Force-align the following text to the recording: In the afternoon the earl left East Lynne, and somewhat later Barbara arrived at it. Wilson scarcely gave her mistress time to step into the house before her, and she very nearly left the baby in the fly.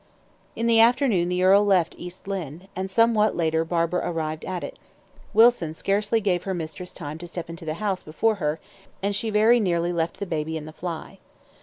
In 0.55 0.65
the 0.65 0.79
afternoon 0.79 1.29
the 1.29 1.43
earl 1.43 1.63
left 1.63 1.93
East 1.95 2.27
Lynne, 2.27 2.67
and 2.75 2.89
somewhat 2.89 3.35
later 3.35 3.63
Barbara 3.63 4.09
arrived 4.09 4.43
at 4.45 4.63
it. 4.63 4.79
Wilson 5.31 5.75
scarcely 5.75 6.19
gave 6.19 6.41
her 6.45 6.55
mistress 6.55 6.91
time 6.91 7.19
to 7.19 7.27
step 7.27 7.51
into 7.51 7.65
the 7.65 7.75
house 7.75 8.01
before 8.01 8.37
her, 8.41 8.59
and 9.03 9.15
she 9.15 9.29
very 9.29 9.59
nearly 9.59 9.93
left 9.93 10.17
the 10.17 10.25
baby 10.25 10.57
in 10.57 10.65
the 10.65 10.73
fly. 10.73 11.19